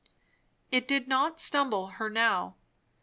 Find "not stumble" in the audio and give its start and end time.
1.07-1.85